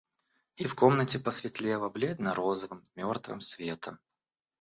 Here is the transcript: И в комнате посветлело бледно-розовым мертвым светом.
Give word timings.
И 0.57 0.65
в 0.65 0.73
комнате 0.75 1.19
посветлело 1.19 1.87
бледно-розовым 1.87 2.81
мертвым 2.95 3.39
светом. 3.39 3.99